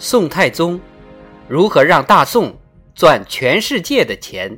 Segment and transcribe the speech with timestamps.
[0.00, 0.80] 宋太宗
[1.48, 2.56] 如何让大宋
[2.94, 4.56] 赚全世界的钱？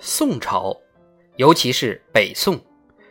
[0.00, 0.76] 宋朝，
[1.36, 2.58] 尤其是北宋，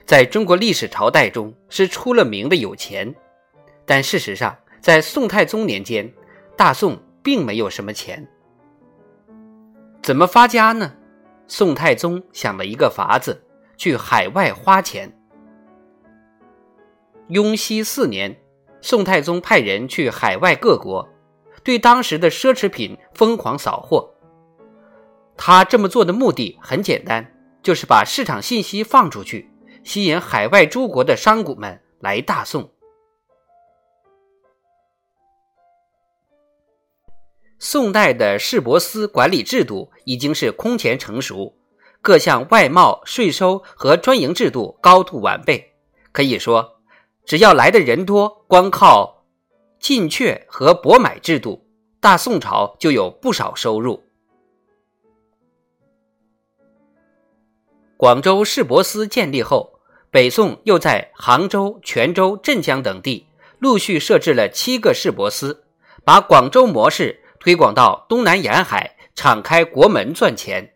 [0.05, 3.15] 在中国历史朝代中是出了名的有钱。
[3.85, 6.11] 但事实上，在宋太宗年间，
[6.57, 8.27] 大宋并没有什么钱。
[10.07, 10.93] 怎么发家呢？
[11.49, 13.43] 宋太宗想了一个法子，
[13.75, 15.13] 去海外花钱。
[17.27, 18.33] 雍熙四年，
[18.79, 21.05] 宋太宗派人去海外各国，
[21.61, 24.09] 对当时的奢侈品疯狂扫货。
[25.35, 27.29] 他这么做的目的很简单，
[27.61, 29.51] 就是把市场信息放出去，
[29.83, 32.71] 吸引海外诸国的商贾们来大宋。
[37.59, 41.57] 宋代的市舶司管理制度已经是空前成熟，
[42.03, 45.73] 各项外贸、税收和专营制度高度完备。
[46.11, 46.79] 可以说，
[47.25, 49.25] 只要来的人多，光靠
[49.79, 51.65] 进却和博买制度，
[51.99, 54.03] 大宋朝就有不少收入。
[57.97, 59.79] 广州市舶司建立后，
[60.11, 63.25] 北宋又在杭州、泉州、镇江等地
[63.57, 65.63] 陆续设置了七个市舶司，
[66.05, 67.23] 把广州模式。
[67.47, 70.73] 推广到东南沿海，敞开国门赚钱。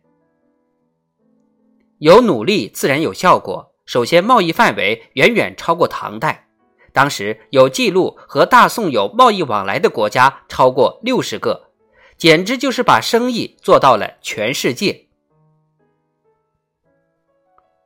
[1.98, 3.74] 有努力自然有效果。
[3.86, 6.48] 首先，贸易范围远远超过唐代，
[6.94, 11.72] 当时有记录和大宋有贸易往来的国家超过六十个，
[12.16, 15.08] 简直就是把生意做到了全世界。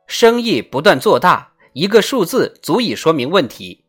[0.06, 3.84] 生意不断做大，一个数字足以说明问题。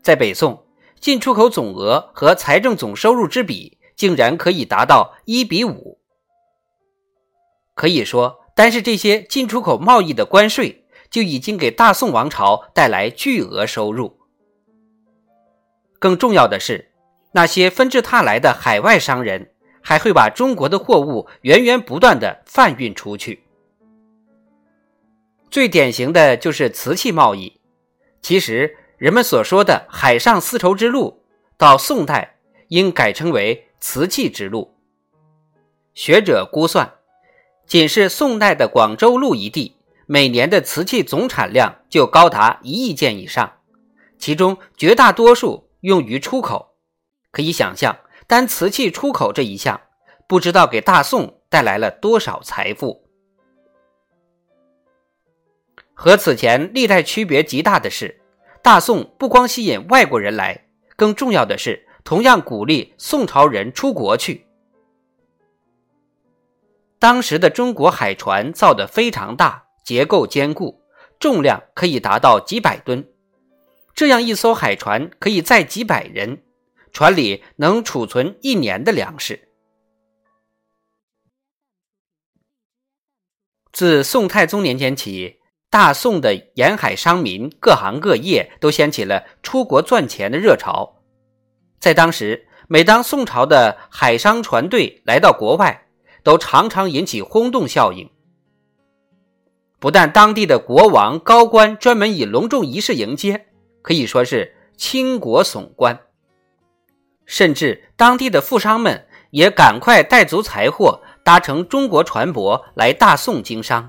[0.00, 0.64] 在北宋，
[1.00, 3.76] 进出口总额和财政总收入之比。
[3.98, 5.98] 竟然可以达到一比五，
[7.74, 14.20] 可以说，单是这些进出口贸易的关税，就已经给大宋王朝带来巨额收入。
[15.98, 16.92] 更重要的是，
[17.32, 19.50] 那些纷至沓来的海外商人，
[19.82, 23.42] 还会把中国的货物源源不断的贩运出去。
[25.50, 27.60] 最典型的就是瓷器贸易。
[28.22, 31.24] 其实，人们所说的海上丝绸之路，
[31.56, 32.38] 到宋代
[32.68, 33.64] 应改称为。
[33.80, 34.74] 瓷器之路，
[35.94, 36.94] 学者估算，
[37.64, 43.60] 仅是宋代的广州路一地，每年的瓷器总产量就高达一亿件以上，
[44.18, 46.74] 其中绝大多数用于出口。
[47.30, 47.96] 可以想象，
[48.26, 49.80] 单瓷器出口这一项，
[50.26, 53.04] 不知道给大宋带来了多少财富。
[55.94, 58.20] 和此前历代区别极大的是，
[58.60, 60.66] 大宋不光吸引外国人来，
[60.96, 61.87] 更重要的是。
[62.08, 64.46] 同样鼓励宋朝人出国去。
[66.98, 70.80] 当时的中国海船造的非常大，结构坚固，
[71.20, 73.06] 重量可以达到几百吨。
[73.94, 76.42] 这样一艘海船可以载几百人，
[76.92, 79.50] 船里能储存一年的粮食。
[83.70, 90.94] 自宋太宗年间起，大宋的沿海商民各行各业都掀起了出国赚钱的热潮。
[91.78, 95.86] 在当时，每当宋朝的海商船队来到国外，
[96.22, 98.10] 都常常引起轰动效应。
[99.78, 103.46] 不但当地的国王高官专门以隆重仪式迎接，
[103.80, 106.00] 可以说是倾国耸观，
[107.26, 113.88] 甚至当地的富商们也赶快带足财货，搭乘中国船舶来大宋经商。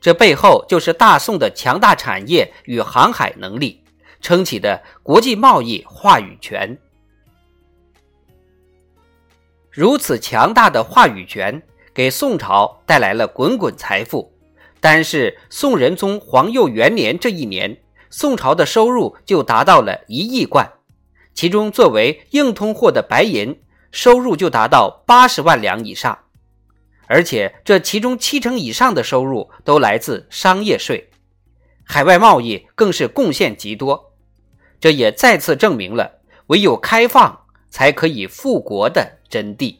[0.00, 3.84] 这背后就是大宋的强大产业与航海能力。
[4.20, 6.78] 撑起的国际贸易话语权，
[9.70, 11.62] 如此强大的话语权，
[11.94, 14.32] 给宋朝带来了滚滚财富。
[14.78, 20.72] 单是宋仁宗皇佑元年这一年，宋朝的收入就达到了一亿贯，
[21.34, 26.18] 其中作为硬通货的白银收入就达到八十万两以上，
[27.06, 31.10] 而且这其中七成以上的收入都来自商业税，
[31.84, 34.09] 海外贸易更是贡献极多。
[34.80, 39.76] 这也再次证明了，唯有开放才可以复国的真谛。